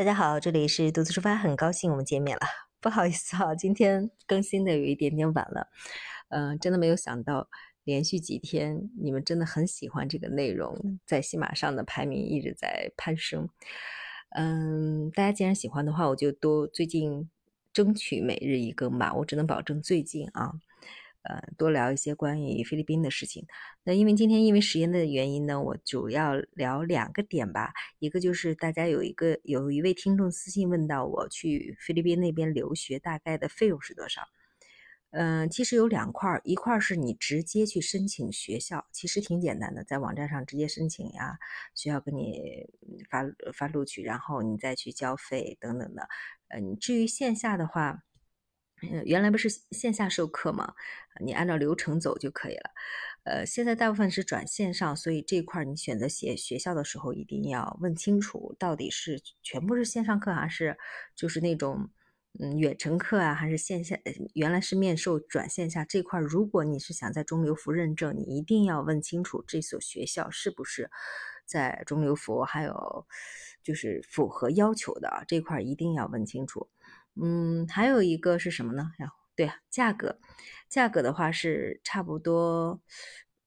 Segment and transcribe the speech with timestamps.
[0.00, 2.40] 大家好，这里是独自出发，很高兴我们见面了。
[2.80, 5.68] 不好意思啊，今天更新的有一点点晚了。
[6.30, 7.50] 嗯，真的没有想到，
[7.84, 13.46] 连续几天你们真的很喜欢这个内容，在喜马上的排名一直在攀升。
[14.30, 17.28] 嗯，大家既然喜欢的话，我就多最近
[17.70, 19.12] 争取每日一更吧。
[19.12, 20.54] 我只能保证最近啊。
[21.22, 23.46] 呃，多聊一些关于菲律宾的事情。
[23.84, 27.74] 那因为今天因为时间的原因呢，我主要聊两个点吧。
[27.98, 34.22] 一个就是大家有一个有一位听众私信问到我去菲律宾那边留学大概的费用是多少？
[35.10, 41.38] 嗯，其实有两块，一块是你直接去申请学校，其实挺简单的，在网站上直接申请呀，
[41.74, 42.66] 学校给你
[43.10, 46.08] 发发录取，然后你再去交费等等的。
[46.48, 48.04] 嗯，至于线下的话。
[49.04, 50.74] 原来不是线下授课吗？
[51.20, 52.70] 你按照流程走就可以了。
[53.24, 60.78] 呃，现在大部分是转线上，所以这块你选择写学校的时候一定要问清楚，到底是全部是线上课，还是
[61.14, 61.90] 就是那种
[62.38, 63.98] 嗯远程课啊，还是线下？
[64.32, 70.90] 原来是面授转线下这块，如果你是想在中流服认证，你一定要问清楚这所学校是不是
[71.44, 73.06] 在中流服，还有
[73.62, 76.70] 就是符合要求的这块一定要问清楚。
[77.16, 78.92] 嗯，还有一个是什么呢？
[78.98, 80.18] 呀，对，价格，
[80.68, 82.80] 价格的话是差不多，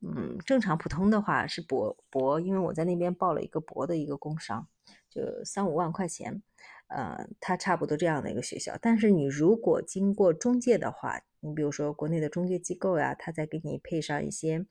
[0.00, 4.68] 嗯，正常普通的话是博博，因为我在那边报了一个博的一个工商，
[5.10, 6.42] 就三五万块钱，
[6.88, 8.78] 呃，它差不多这样的一个学校。
[8.80, 14.66] 但是你如果经过中介的话，你比如说国内的中介机构呀，他再给你配上一些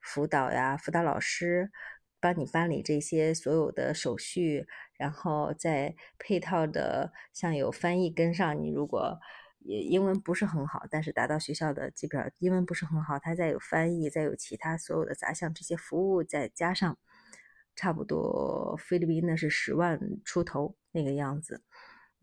[0.00, 1.70] 辅导呀，辅导老师。
[2.20, 4.68] 帮你办理这些所有的手续，
[5.02, 8.62] 然后再配套的像有翻译跟上。
[8.62, 9.18] 你如果
[9.58, 16.96] 也英文不是很好，但是达到学校的基本上英文不是很好，他再有翻译，再有其他所有的杂项这些服务，再加上
[17.74, 21.64] 差不多菲律宾呢是十万出头那个样子。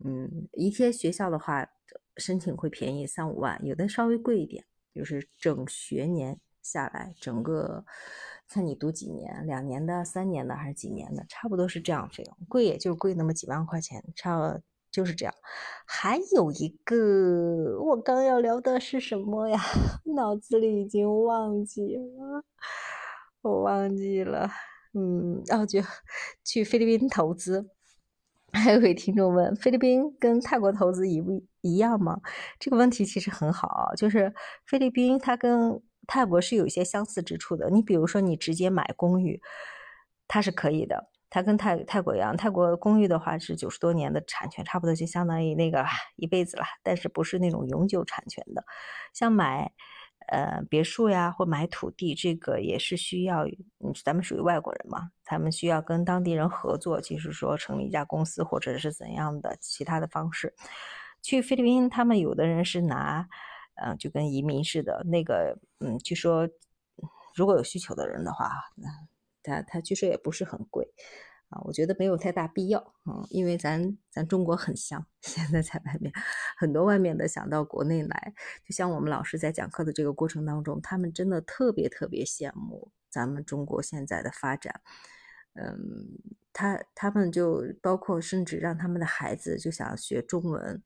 [0.02, 1.68] 嗯，一些学校的话
[2.16, 4.64] 申请会便宜三五万，有的稍微贵一点，
[4.94, 7.84] 就是整学年下来整个。
[8.52, 15.32] 看你读几年，两年的、三年的还是几年的，差不多是这样费用，贵也就贵那么几万块钱，差就是这样。
[15.86, 19.60] 还有一个，我刚要聊的是什么呀？
[20.16, 22.44] 脑子里已经忘记了，
[23.42, 24.50] 我忘记了。
[24.94, 25.80] 嗯，然后就
[26.44, 27.70] 去菲律宾投资。
[28.52, 32.20] 还有位听众问：菲律宾跟泰国投资一不一样吗？
[32.58, 34.34] 这个问题其实很好，就是
[34.66, 39.40] 菲律宾它跟泰国是有一些相似之处的，你比如说你直接买公寓，
[40.26, 45.84] 它是可以的，它跟泰泰国一样，泰国公寓的话是九十多年的产权，差不多就相当于那个
[46.16, 48.64] 一辈子了，但是不是那种永久产权的。
[49.12, 49.70] 像买
[50.28, 60.54] 呃别墅呀或买土地，这个也是需要，嗯，咱们属于外国人嘛，他们需要跟当地人合作，就是说成立一家公司或者是怎样的其他的方式。
[61.22, 63.28] 去菲律宾，他们有的人是拿。
[63.82, 66.48] 嗯，就跟移民似的，那个，嗯，据说
[67.34, 68.88] 如果有需求的人的话，那
[69.42, 70.92] 他他据说也不是很贵
[71.48, 76.12] 啊，我觉得没有太大必要，嗯，因为咱咱中国很香， 现在在外面
[76.58, 78.34] 很多外面的想到国内来，
[78.66, 84.82] 就像我们老师在讲课的这个过程当中，他们真的特别特别羡慕咱们中国现在的发展，
[85.54, 86.18] 嗯，
[86.52, 90.82] 他他们就包括甚至让他们的孩子就想学中文，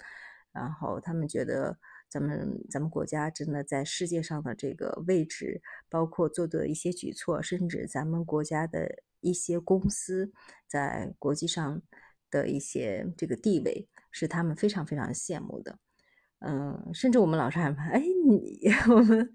[0.53, 1.79] 然后他们觉得。
[2.15, 10.31] 咱们咱们国家真的在世界上的这个位置，包括做的一些举措，甚至咱们国家的一些公司
[10.69, 11.83] 在国际上
[12.31, 15.81] 的一些这个地位，是他们非常非常羡慕的。
[16.39, 18.61] 嗯，甚至我们老师还问：“哎，你
[18.95, 19.33] 我们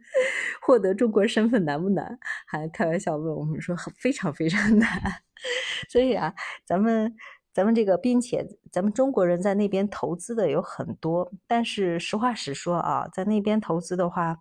[0.62, 4.89] 获得中国身份难不难？”还开玩笑问我们说：“非常非常难。
[5.91, 6.34] ”所以啊，
[6.66, 7.13] 咱们。
[7.54, 14.38] 咱们这个，并且咱们中国人在那边投资的有很多，但是实话实说啊，在那边投资的话，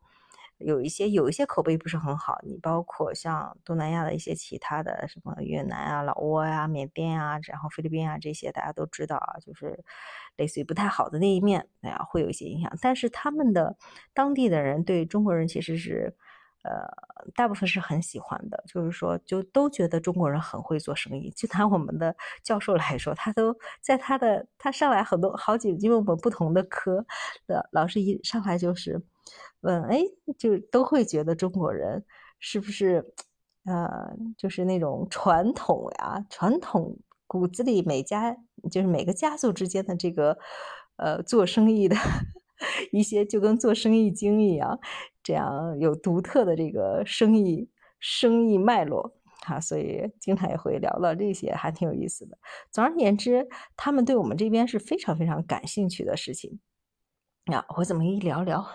[0.59, 2.39] 有一些有一些口碑不是很好。
[2.45, 9.83] 你包括像东南亚的一些其他的什么越南啊、老挝呀、缅甸啊，然后菲律宾啊这些，大家都知道啊，就是
[10.37, 12.71] 类似于不太好的那一面，哎呀，会有一些影响。
[12.81, 13.77] 但是他们的
[14.13, 16.15] 当地的人对中国人其实是。
[16.69, 16.87] 呃，
[17.35, 21.31] 大部分是很喜欢的，就是说，就都觉得中国人很会做生意。
[21.31, 27.07] 就拿我们的教授来说，他都在他的他上来很多好几，因为我们不同的科
[27.47, 29.03] 的老师一上来就是
[29.61, 30.03] 问，哎，
[30.37, 32.05] 就都会觉得中国人
[32.39, 33.15] 是不是
[33.65, 38.37] 呃，就是那种传统呀，传统骨子里每家
[38.71, 40.37] 就是每个家族之间的这个
[40.97, 41.97] 呃做生意的。
[42.93, 44.79] 一些就跟做生意经一样，
[45.23, 47.69] 这样有独特的这个生意
[48.01, 49.15] 生意脉络，
[49.47, 52.39] 哈，所以经常也会聊到这些，还挺有意思的。
[52.71, 56.61] 总而言之，他们对我们这边是非常非常感兴趣的事情。
[57.47, 58.67] 啊，我怎么一聊聊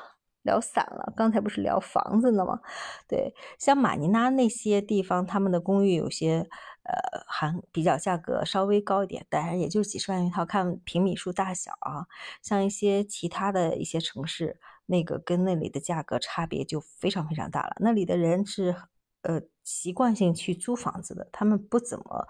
[0.41, 1.13] 聊散了？
[1.15, 2.59] 刚才不是聊房子呢吗？
[3.07, 6.49] 对，像马尼拉那些地方，他们的公寓有些
[6.83, 12.05] 呃，还比较价格稍微高一点，当然也就几十万一套，看平米数大小啊。
[12.41, 17.75] 像一些其他的一些城市，那个跟那里的价格差别就非常非常大了。
[17.79, 18.75] 那里的人是
[19.21, 22.27] 呃习惯性去租房子的，他们不怎么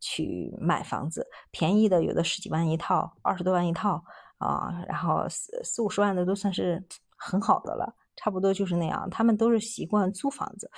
[0.00, 4.04] 去买房子，便宜的有的十几万一套，二十多万一套。
[4.38, 6.84] 啊，然后四四五十万的都算是
[7.16, 9.08] 很好的了，差不多就是那样。
[9.10, 10.70] 他们都是习惯租房子，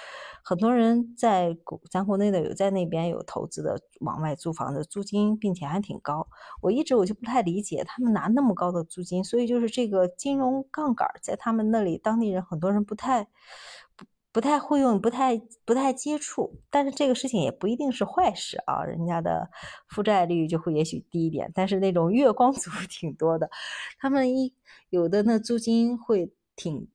[0.43, 6.27] 很多人在国咱国内的有在那边有投资的，往外租房子，租金并且还挺高。
[6.61, 13.29] 我一直我就不太理解他们拿那么高的租金，所以就是这个金融杠杆在他们那里，当地人很多人不太。
[13.97, 18.85] 不不太会用，不太不太接触，但是这个事情也不一定是坏事啊。
[18.85, 19.49] 人家的
[19.89, 23.49] 负债率就会也许低一点，但是那种月光族 挺多的，
[23.99, 24.53] 他们一
[24.91, 26.87] 有的那租金会挺，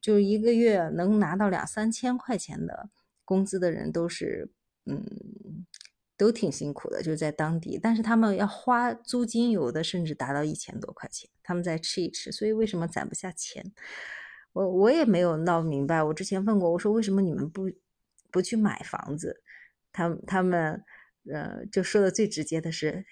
[0.00, 2.90] 就一个月能拿到两三千块钱的
[3.24, 4.48] 工资的人都是，
[4.84, 5.66] 嗯，
[6.16, 13.72] 都挺辛苦的，就在当地，但是他们要花租金，有的甚至达到一千多块钱，他们再吃一吃，所以为什么攒不下钱？
[14.52, 17.70] 我我也没有闹明白，我之前问过，我说为什么你们不
[18.30, 19.42] 不去买房子？
[19.92, 20.82] 他他们
[21.30, 23.04] 呃就说的最直接的是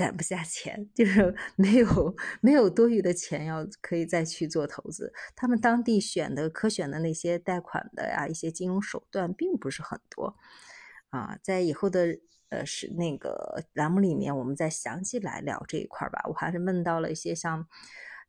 [0.00, 5.12] 攒不下钱，就是 没有没有多余的钱要可以再去做投资。
[5.36, 10.36] 他们当地选的可选的那些贷款的呀一些金融手段并不是很多
[11.10, 12.18] 啊，在以后的
[12.48, 16.22] 呃是那个栏目里面，我们再详细来聊这一块吧。
[16.28, 17.66] 我还是问到了一些像。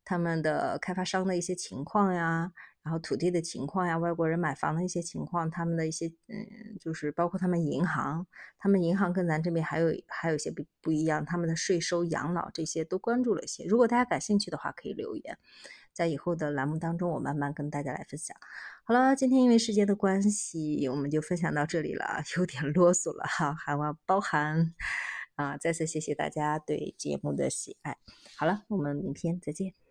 [0.04, 2.52] 他们的开发商的一些情况呀，
[2.84, 8.26] 然后土地的情况呀，外国人买房的一些情况，他们的一些嗯，就是包括他们银行，
[8.58, 13.64] 他们银行跟咱这边还有还有一些不不一样，他们的税收、养老这些都关注了一些。
[13.66, 15.38] 如果大家感兴趣的话，可以留言，
[15.94, 18.36] 在以后的栏目当中，我慢慢跟大家来分享。
[18.84, 24.74] 好了，今天因为时间的关系，我们就分享到这里了， 有点啰嗦了哈，还望包涵
[25.36, 25.56] 啊！
[25.56, 27.98] 再次谢谢大家对节目的喜爱。
[28.38, 29.91] 好了，我们明天再见。